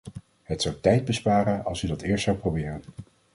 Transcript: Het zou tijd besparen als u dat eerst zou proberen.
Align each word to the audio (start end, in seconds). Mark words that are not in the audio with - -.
Het 0.43 0.61
zou 0.61 0.75
tijd 0.79 1.05
besparen 1.05 1.65
als 1.65 1.83
u 1.83 1.87
dat 1.87 2.01
eerst 2.01 2.23
zou 2.23 2.37
proberen. 2.37 2.81